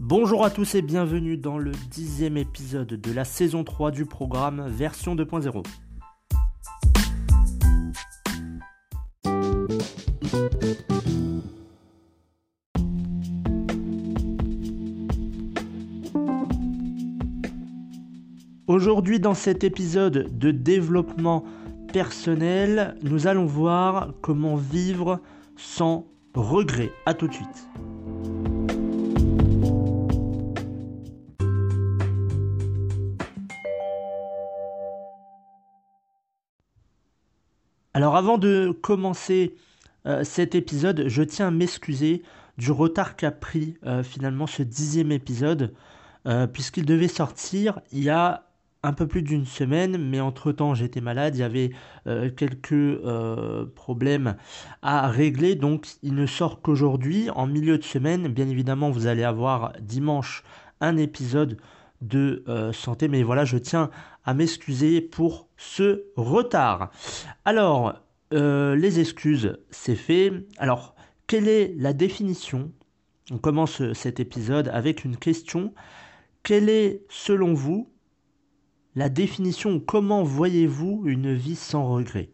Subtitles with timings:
[0.00, 4.66] Bonjour à tous et bienvenue dans le dixième épisode de la saison 3 du programme
[4.66, 5.62] version 2.0.
[18.68, 21.42] Aujourd'hui dans cet épisode de développement
[21.90, 25.22] personnel, nous allons voir comment vivre
[25.56, 26.92] sans regret.
[27.06, 27.66] A tout de suite.
[37.94, 39.56] Alors avant de commencer
[40.04, 42.22] euh, cet épisode, je tiens à m'excuser
[42.58, 45.72] du retard qu'a pris euh, finalement ce dixième épisode,
[46.26, 48.47] euh, puisqu'il devait sortir il y a
[48.82, 51.70] un peu plus d'une semaine, mais entre-temps j'étais malade, il y avait
[52.36, 53.00] quelques
[53.74, 54.36] problèmes
[54.82, 58.28] à régler, donc il ne sort qu'aujourd'hui, en milieu de semaine.
[58.28, 60.44] Bien évidemment, vous allez avoir dimanche
[60.80, 61.58] un épisode
[62.00, 63.90] de santé, mais voilà, je tiens
[64.24, 66.90] à m'excuser pour ce retard.
[67.44, 67.94] Alors,
[68.34, 70.32] euh, les excuses, c'est fait.
[70.58, 70.94] Alors,
[71.26, 72.70] quelle est la définition?
[73.30, 75.72] On commence cet épisode avec une question.
[76.42, 77.90] Quelle est, selon vous,
[78.98, 82.30] la définition comment voyez-vous une vie sans regret?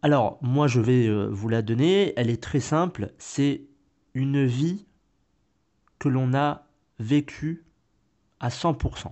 [0.00, 2.12] Alors, moi, je vais euh, vous la donner.
[2.16, 3.12] Elle est très simple.
[3.18, 3.62] C'est
[4.14, 4.86] une vie
[5.98, 6.68] que l'on a
[7.00, 7.64] vécue
[8.38, 9.10] à 100%.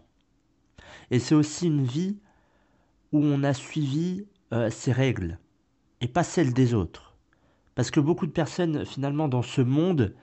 [1.11, 2.21] Et c'est aussi une vie
[3.11, 5.37] où on a suivi euh, ses règles
[6.01, 7.17] et pas celles des autres.
[7.75, 10.15] Parce que beaucoup de personnes, finalement, dans ce monde,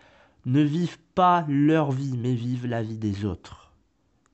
[0.46, 3.74] ne vivent pas leur vie, mais vivent la vie des autres.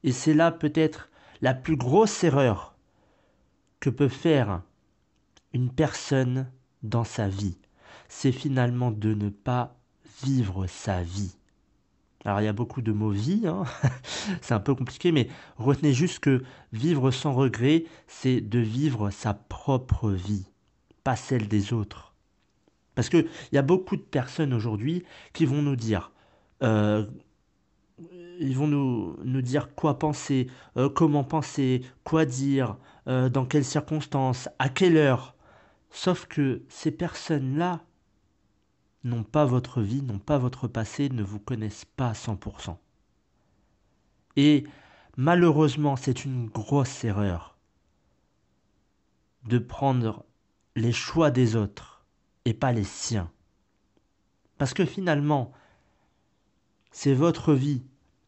[0.03, 1.09] Et c'est là peut-être
[1.43, 2.73] la plus grosse erreur
[3.81, 4.61] que peut faire
[5.51, 6.49] une personne
[6.83, 7.57] dans sa vie.
[8.07, 9.75] C'est finalement de ne pas
[10.23, 11.35] vivre sa vie.
[12.23, 13.65] Alors il y a beaucoup de mots vie, hein.
[14.41, 15.27] c'est un peu compliqué, mais
[15.57, 20.45] retenez juste que vivre sans regret, c'est de vivre sa propre vie,
[21.03, 22.13] pas celle des autres.
[22.95, 25.03] Parce qu'il y a beaucoup de personnes aujourd'hui
[25.33, 26.13] qui vont nous dire,
[26.63, 27.05] euh,
[28.39, 32.77] ils vont nous, nous, dire quoi penser, euh, comment penser, quoi dire,
[33.07, 35.35] euh, dans quelles circonstances, à quelle heure.
[35.91, 37.81] Sauf que ces personnes-là,
[39.03, 42.77] n'ont pas votre vie, n'ont pas votre passé, ne vous connaissent pas à 100%.
[44.35, 44.65] Et
[45.17, 47.57] malheureusement, c'est une grosse erreur
[49.45, 50.25] de prendre
[50.75, 52.05] les choix des autres
[52.45, 53.29] et pas les siens.
[54.57, 55.51] Parce que finalement,
[56.93, 57.83] c'est votre vie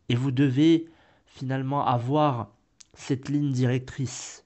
[0.10, 0.90] et vous devez
[1.26, 2.52] finalement avoir
[2.94, 4.44] cette ligne directrice.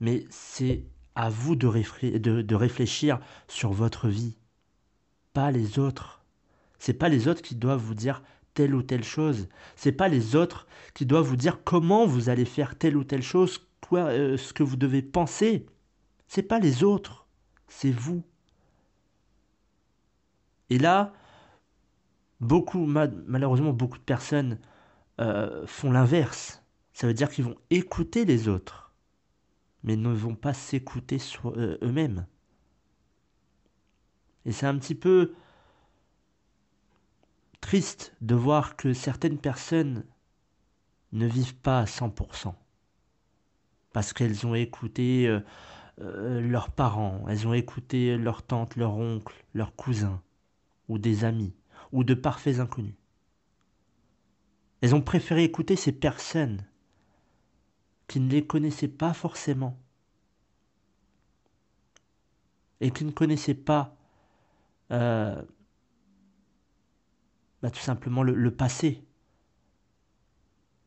[0.00, 0.84] Mais c'est
[1.14, 3.18] à vous de, réfléchir
[3.48, 4.36] sur votre vie
[5.32, 6.24] pas les autres.
[6.78, 8.22] C'est pas les autres qui doivent vous dire
[8.54, 9.48] telle ou telle chose.
[9.74, 13.22] C'est pas les autres qui doivent vous dire comment vous allez faire telle ou telle
[13.22, 13.60] chose,
[13.92, 15.66] euh, ce que vous devez penser.
[16.26, 17.26] C'est pas les autres,
[17.68, 18.22] c'est vous.
[20.70, 21.12] Et là,
[22.40, 24.58] beaucoup, malheureusement, beaucoup de personnes
[25.20, 26.62] euh, font l'inverse.
[26.92, 28.92] Ça veut dire qu'ils vont écouter les autres,
[29.82, 32.26] mais ne vont pas s'écouter euh, eux-mêmes.
[34.44, 35.34] Et c'est un petit peu
[37.60, 40.04] triste de voir que certaines personnes
[41.12, 42.54] ne vivent pas à 100%.
[43.92, 45.26] Parce qu'elles ont écouté
[45.98, 50.20] euh, leurs parents, elles ont écouté leur tante, leur oncle, leurs cousins,
[50.88, 51.54] ou des amis,
[51.96, 52.94] ou de parfaits inconnus.
[54.82, 56.62] Elles ont préféré écouter ces personnes
[58.06, 59.80] qui ne les connaissaient pas forcément
[62.82, 63.96] et qui ne connaissaient pas
[64.90, 65.42] euh,
[67.62, 69.02] bah, tout simplement le, passé.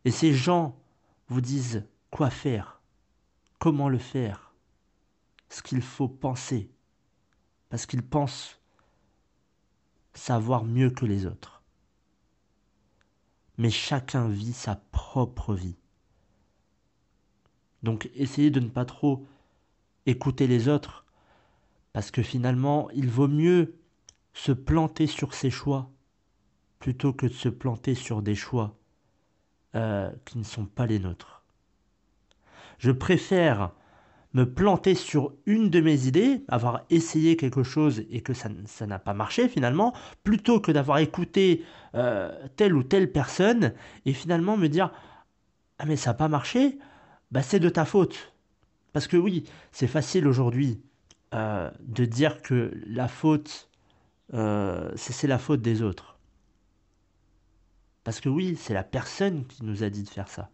[0.05, 0.79] Et ces gens
[1.27, 2.83] vous disent quoi faire,
[3.57, 4.53] comment le faire,
[5.49, 6.69] ce qu'il faut penser,
[7.69, 8.58] parce qu'ils pensent
[10.13, 11.59] savoir mieux que les autres.
[13.59, 15.75] mais chacun vit sa propre vie.
[17.83, 19.27] Donc essayez de ne pas trop
[20.05, 21.05] écouter les autres,
[21.91, 23.75] parce que finalement, il vaut mieux
[24.33, 25.91] se planter sur ses choix
[26.79, 28.77] plutôt que de se planter sur des choix
[29.75, 31.43] euh, qui ne sont pas les nôtres.
[32.77, 33.73] Je préfère
[34.33, 38.99] me planter sur une de mes idées, avoir essayé quelque chose et que ça n'a
[38.99, 39.93] pas marché finalement,
[40.23, 41.63] plutôt que d'avoir écouté
[41.95, 43.73] euh, telle ou telle personne
[44.05, 44.91] et finalement me dire
[45.79, 46.77] ah mais ça n'a pas marché,
[47.31, 48.33] bah c'est de ta faute.
[48.93, 50.81] Parce que oui, c'est facile aujourd'hui
[51.33, 53.69] euh, de dire que la faute,
[54.33, 56.17] euh, c'est la faute des autres.
[58.03, 60.49] Parce que oui, c'est la personne qui nous a dit de faire ça.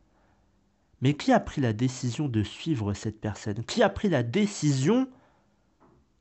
[1.01, 3.63] Mais qui a pris la décision de suivre cette personne?
[3.65, 5.09] Qui a pris la décision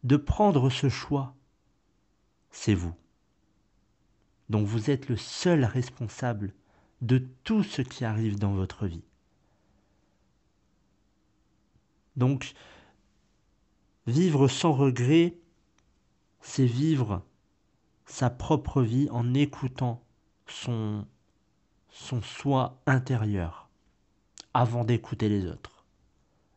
[0.03, 1.35] de prendre ce choix?
[2.51, 2.95] C'est vous.
[4.49, 6.53] Donc vous êtes le seul responsable
[7.01, 9.05] de tout ce qui arrive dans votre vie.
[12.17, 12.55] Donc,
[14.07, 15.37] vivre sans regret,
[16.41, 17.23] c'est vivre
[18.07, 20.05] sa propre vie en écoutant
[20.47, 21.07] son,
[21.91, 23.64] son soi intérieur
[24.55, 25.85] avant d'écouter les autres.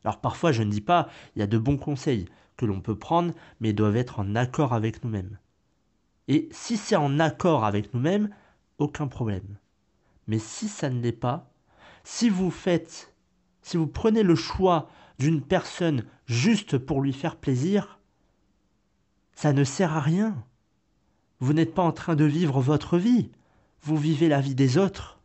[0.03, 2.97] Alors parfois, je ne dis pas, il y a de bons conseils que l'on peut
[2.97, 5.37] prendre, mais ils doivent être en accord avec nous-mêmes.
[6.27, 8.29] Et si c'est en accord avec nous-mêmes,
[8.77, 9.57] aucun problème.
[10.27, 11.51] Mais si ça ne l'est pas,
[12.03, 13.13] si vous faites,
[13.61, 14.89] si vous prenez le choix
[15.19, 17.99] d'une personne juste pour lui faire plaisir,
[19.33, 20.43] ça ne sert à rien.
[21.39, 23.29] Vous n'êtes pas en train de vivre votre vie,
[23.81, 25.19] vous vivez la vie des autres.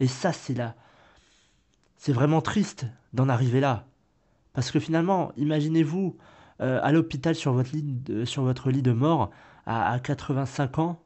[0.00, 0.76] Et ça, c'est là.
[1.96, 3.86] C'est vraiment triste d'en arriver là.
[4.52, 6.16] Parce que finalement, imaginez-vous
[6.60, 7.74] euh, à l'hôpital sur, votre
[8.70, 9.30] lit de, mort
[9.66, 11.04] à, à 85 ans,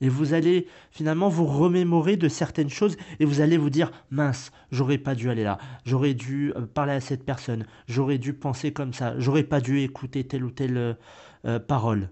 [0.00, 4.52] et vous allez finalement vous remémorer de certaines choses et vous allez vous dire mince,
[4.70, 8.72] j'aurais pas dû aller là, j'aurais dû euh, parler à cette personne, j'aurais dû penser
[8.72, 10.96] comme ça, j'aurais pas dû écouter telle ou telle
[11.44, 12.10] euh, parole.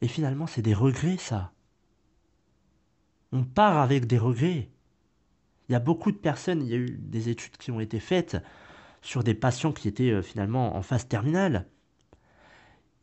[0.00, 1.52] Et finalement, c'est des regrets ça.
[3.32, 4.70] On part avec des regrets.
[5.68, 8.00] Il y a beaucoup de personnes, il y a eu des études qui ont été
[8.00, 8.36] faites
[9.02, 11.66] sur des patients qui étaient finalement en phase terminale.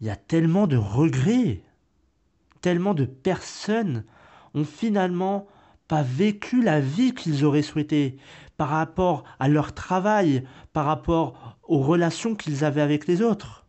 [0.02, 1.62] Il y a tellement de regrets
[2.66, 4.06] tellement de personnes
[4.56, 5.46] ont finalement
[5.88, 8.18] pas vécu la vie qu'ils auraient souhaité
[8.58, 13.68] par rapport à leur travail, par rapport aux relations qu'ils avaient avec les autres,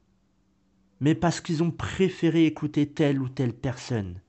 [1.00, 4.22] mais parce qu'ils ont préféré écouter telle ou telle personne.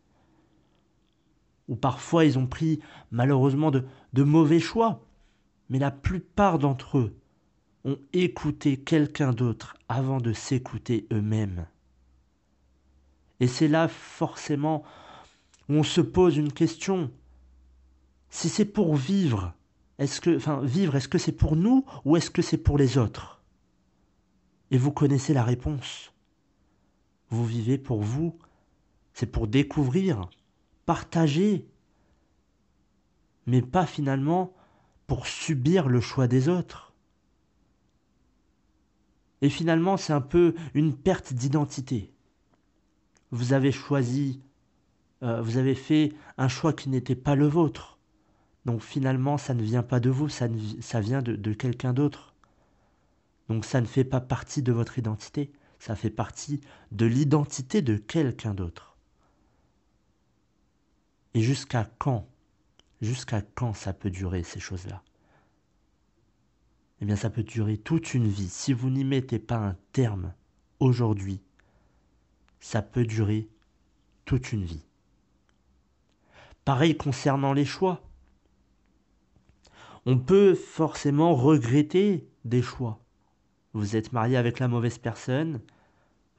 [1.68, 2.80] Ou parfois ils ont pris
[3.12, 3.84] malheureusement de,
[4.24, 5.04] mauvais choix,
[5.70, 7.16] mais la plupart d'entre eux
[7.86, 11.68] ont écouté quelqu'un d'autre avant de s'écouter eux-mêmes.
[13.40, 14.84] Et c'est là forcément
[15.70, 17.12] où on se pose une question.
[18.30, 19.54] Si c'est pour vivre,
[20.00, 23.42] est-ce que, vivre, est-ce que c'est pour nous ou est-ce que c'est pour les autres?
[24.72, 26.12] Et vous connaissez la réponse.
[27.30, 28.38] Vous vivez pour vous,
[29.14, 30.30] c'est pour découvrir,
[30.88, 31.68] partager,
[33.46, 34.56] mais pas finalement
[35.06, 36.96] pour subir le choix des autres.
[39.44, 42.12] Et finalement, c'est un peu une perte d'identité
[43.32, 44.42] vous avez choisi,
[45.24, 47.98] euh, vous avez fait un choix qui n'était pas le vôtre.
[48.66, 50.48] Donc finalement, ça ne vient pas de vous, ça,
[51.00, 52.34] vient de quelqu'un d'autre.
[53.50, 56.60] Donc ça ne fait pas partie de votre identité, ça fait partie
[56.92, 58.97] de l'identité de quelqu'un d'autre.
[61.38, 62.28] Et jusqu'à quand
[63.00, 65.04] Jusqu'à quand ça peut durer ces choses-là?
[67.00, 68.50] Eh bien ça peut durer toute une vie.
[68.50, 70.34] Si vous n'y mettez pas un terme
[70.80, 71.44] aujourd'hui,
[72.60, 73.48] ça peut durer
[74.26, 74.84] toute une vie.
[76.66, 78.02] Pareil concernant les choix.
[80.08, 83.00] On peut forcément regretter des choix.
[83.74, 85.62] Vous êtes marié avec la mauvaise personne,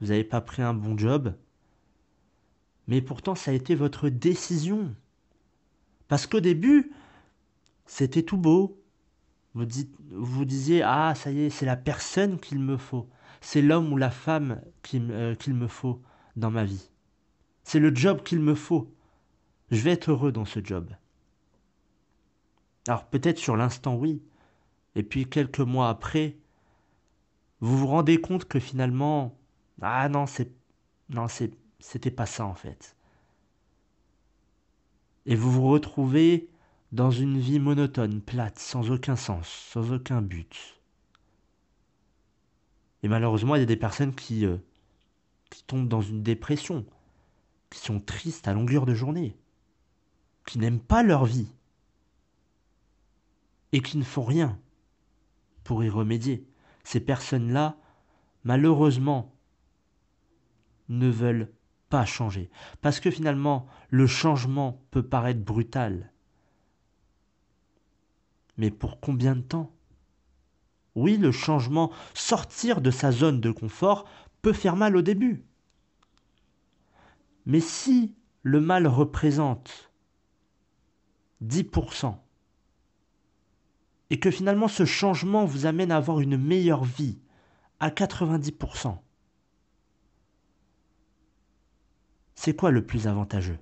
[0.01, 1.37] vous n'avez pas pris un bon job,
[2.89, 4.95] mais pourtant ça a été votre décision.
[6.07, 6.91] Parce qu'au début,
[7.85, 8.81] c'était tout beau.
[9.53, 9.65] Vous,
[10.09, 13.07] vous disiez, ah ça y est, c'est la personne qu'il me faut,
[13.41, 14.59] c'est l'homme ou la femme
[14.95, 16.01] euh, qu'il me faut
[16.35, 16.89] dans ma vie.
[17.63, 18.91] C'est le job qu'il me faut.
[19.69, 20.89] Je vais être heureux dans ce job.
[22.87, 24.23] Alors peut-être sur l'instant oui,
[24.95, 26.37] et puis quelques mois après,
[27.59, 29.37] vous vous rendez compte que finalement,
[29.79, 30.51] ah non, c'est
[31.09, 32.95] non, c'est c'était pas ça en fait.
[35.25, 36.49] Et vous vous retrouvez
[36.91, 40.79] dans une vie monotone, plate, sans aucun sens, sans aucun but.
[43.03, 44.57] Et malheureusement, il y a des personnes qui euh,
[45.49, 46.85] qui tombent dans une dépression,
[47.69, 49.35] qui sont tristes à longueur de journée.
[50.45, 51.47] qui n'aiment pas leur vie
[53.71, 54.59] et qui ne font rien
[55.63, 56.47] pour y remédier.
[56.83, 57.77] Ces personnes-là,
[58.43, 59.31] malheureusement,
[60.87, 61.51] ne veulent
[61.89, 62.49] pas changer.
[62.81, 66.11] Parce que finalement, le changement peut paraître brutal.
[68.57, 69.71] Mais pour combien de temps?
[70.95, 74.05] Oui, le changement, sortir de sa zone de confort,
[74.41, 75.45] peut faire mal au début.
[77.45, 79.91] Mais si le mal représente
[81.43, 82.17] 10%,
[84.09, 87.19] et que finalement ce changement vous amène à avoir une meilleure vie
[87.79, 88.97] à 90%,
[92.39, 93.59] c'est quoi le plus avantageux?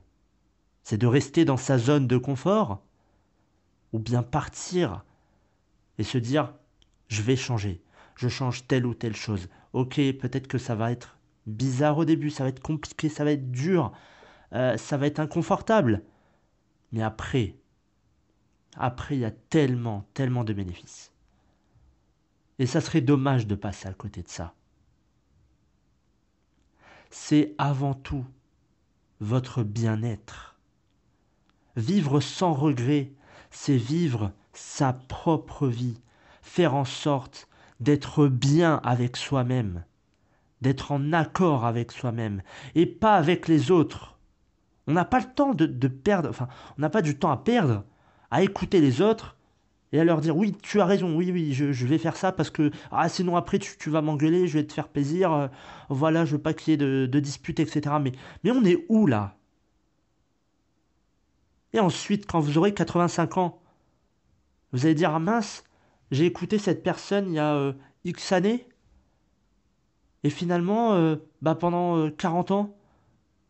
[0.83, 2.83] C'est de rester dans sa zone de confort?
[3.91, 5.03] Ou bien partir
[5.97, 6.53] et se dire
[7.07, 7.81] je vais changer,
[8.15, 9.49] je change telle ou telle chose.
[9.73, 11.17] Ok, peut-être que ça va être
[11.47, 13.93] bizarre au début, ça va être compliqué, ça va être dur,
[14.53, 16.03] euh, ça va être inconfortable.
[16.91, 17.55] Mais après,
[18.75, 21.11] après, il y a tellement, tellement de bénéfices.
[22.59, 24.53] Et ça serait dommage de passer à côté de ça.
[27.09, 28.23] C'est avant tout
[29.19, 30.55] votre bien-être.
[31.75, 33.11] Vivre sans regret,
[33.51, 36.01] c'est vivre sa propre vie,
[36.41, 37.47] faire en sorte
[37.79, 39.83] d'être bien avec soi-même,
[40.61, 42.41] d'être en accord avec soi-même,
[42.75, 44.17] et pas avec les autres.
[44.87, 46.47] On n'a pas le temps de, de perdre, enfin,
[46.77, 47.83] on n'a pas du temps à perdre
[48.31, 49.36] à écouter les autres
[49.93, 52.49] et à leur dire oui, tu as raison, oui, oui, je, vais faire ça parce
[52.49, 55.47] que ah, sinon après tu, vas m'engueuler, je vais te faire plaisir, euh,
[55.89, 57.95] voilà, je veux pas qu'il y ait de, de disputes, etc.
[58.01, 58.11] Mais,
[58.43, 59.37] mais on est où là?
[61.73, 63.61] Et ensuite, quand vous aurez 85 ans,
[64.73, 65.63] vous allez dire ah mince,
[66.11, 68.67] j'ai écouté cette personne il y a euh, X années
[70.23, 72.75] et finalement, euh, bah, pendant 40 ans,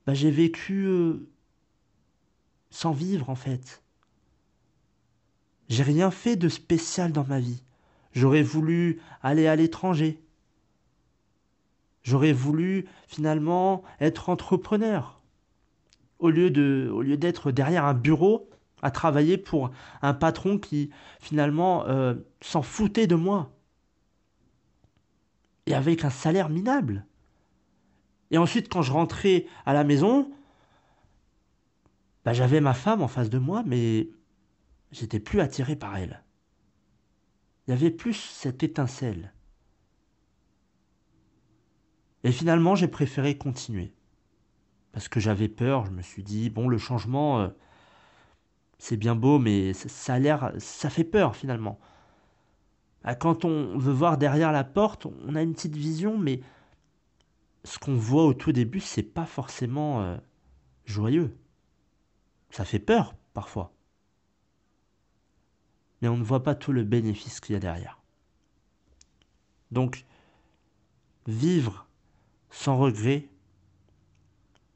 [0.05, 0.87] bah, j'ai vécu
[2.69, 3.83] sans vivre en fait.
[5.69, 7.63] J'ai rien fait de spécial dans ma vie.
[8.13, 10.21] J'aurais voulu aller à l'étranger.
[12.03, 15.19] J'aurais voulu finalement être entrepreneur.
[16.19, 18.49] Au lieu d'être derrière un bureau
[18.81, 19.71] à travailler pour
[20.01, 23.51] un patron qui finalement euh, s'en foutait de moi.
[25.65, 27.05] Et avec un salaire minable.
[28.31, 30.31] Et ensuite, quand je rentrais à la maison,
[32.23, 34.09] bah, j'avais ma femme en face de moi, mais
[34.91, 36.23] j'étais plus attiré par elle.
[37.67, 39.33] Il y avait plus cette étincelle.
[42.23, 43.93] Et finalement, j'ai préféré continuer.
[44.91, 47.49] Parce que j'avais peur, je me suis dit, bon, le changement, euh,
[48.79, 51.79] c'est bien beau, mais ça, a l'air, ça fait peur finalement.
[53.03, 56.41] Bah, quand on veut voir derrière la porte, on a une petite vision, mais
[57.63, 60.17] ce qu'on voit au tout début, c'est pas forcément euh,
[60.85, 61.37] joyeux.
[62.49, 63.76] Ça fait peur parfois
[66.01, 67.99] mais on ne voit pas tout le bénéfice qu'il y a derrière.
[69.71, 70.05] Donc,
[71.25, 71.87] vivre
[72.49, 73.27] sans regret,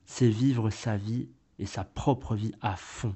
[0.05, 3.15] c'est vivre sa vie et sa propre vie à fond.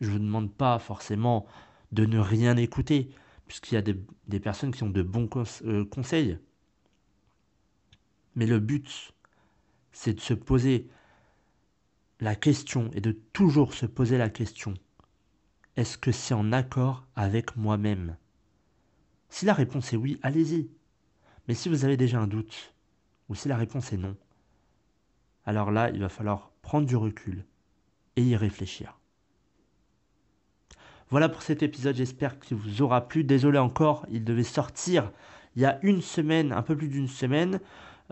[0.00, 1.46] Je ne vous demande pas forcément
[1.92, 3.10] de ne rien écouter,
[3.46, 5.28] puisqu'il y a des, personnes qui ont de bons
[5.64, 6.38] euh, conseils.
[8.34, 9.12] Mais le but,
[9.92, 10.88] c'est de se poser
[12.20, 14.74] la question et de toujours se poser la question
[15.76, 18.16] est-ce que c'est en accord avec moi-même?
[19.28, 20.68] Si la réponse est oui, allez-y.
[21.48, 22.74] Mais si vous avez déjà un doute,
[23.28, 24.16] ou si la réponse est non,
[25.44, 27.44] alors là, il va falloir prendre du recul
[28.16, 28.98] et y réfléchir.
[31.10, 33.24] Voilà pour cet épisode, j'espère qu'il vous aura plu.
[33.24, 35.10] Désolé encore, il devait sortir
[35.56, 37.60] il y a une semaine, un peu plus d'une semaine.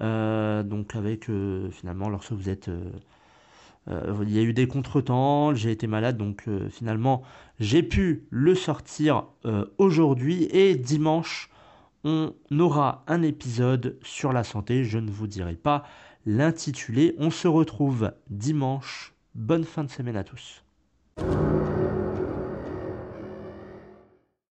[0.01, 2.91] Euh, donc avec euh, finalement lorsque vous êtes euh,
[3.89, 7.23] euh, il y a eu des contretemps, j'ai été malade, donc euh, finalement
[7.59, 11.51] j'ai pu le sortir euh, aujourd'hui et dimanche
[12.05, 15.85] on aura un épisode sur la santé, je ne vous dirai pas
[16.27, 17.15] l'intituler.
[17.19, 19.15] On se retrouve dimanche.
[19.35, 20.63] Bonne fin de semaine à tous.